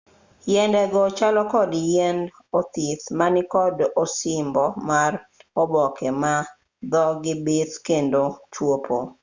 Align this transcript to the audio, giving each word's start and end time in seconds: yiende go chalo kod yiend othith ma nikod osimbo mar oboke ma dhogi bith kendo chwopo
yiende 0.49 0.81
go 0.91 1.01
chalo 1.17 1.41
kod 1.53 1.71
yiend 1.89 2.21
othith 2.59 3.05
ma 3.17 3.27
nikod 3.35 3.75
osimbo 4.03 4.63
mar 4.89 5.11
oboke 5.61 6.07
ma 6.21 6.35
dhogi 6.91 7.33
bith 7.45 7.73
kendo 7.87 8.21
chwopo 8.53 8.97